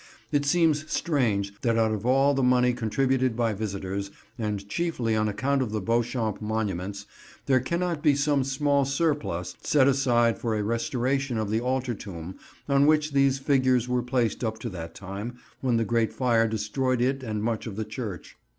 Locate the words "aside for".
9.87-10.55